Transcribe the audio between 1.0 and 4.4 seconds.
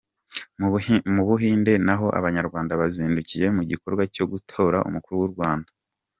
Mu Buhinde naho Abanyarwanda bazindukiye mu gikorwa cyo